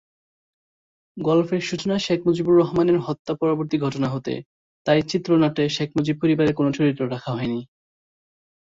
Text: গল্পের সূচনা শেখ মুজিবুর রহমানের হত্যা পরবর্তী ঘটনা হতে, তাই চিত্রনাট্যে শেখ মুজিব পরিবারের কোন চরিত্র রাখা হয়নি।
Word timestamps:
গল্পের 1.17 1.61
সূচনা 1.61 1.95
শেখ 1.99 2.19
মুজিবুর 2.25 2.55
রহমানের 2.57 2.97
হত্যা 2.99 3.33
পরবর্তী 3.35 3.77
ঘটনা 3.77 4.07
হতে, 4.09 4.33
তাই 4.85 4.99
চিত্রনাট্যে 5.01 5.65
শেখ 5.69 5.89
মুজিব 5.97 6.15
পরিবারের 6.21 6.53
কোন 6.53 6.67
চরিত্র 6.71 7.03
রাখা 7.09 7.31
হয়নি। 7.31 7.59